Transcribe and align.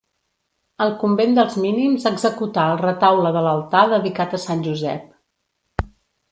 Al 0.85 0.93
convent 1.03 1.37
dels 1.39 1.57
mínims 1.65 2.07
executà 2.13 2.65
el 2.71 2.81
retaule 2.81 3.35
de 3.37 3.45
l'altar 3.51 3.87
dedicat 3.95 4.37
a 4.39 4.43
Sant 4.49 4.67
Josep. 4.71 5.89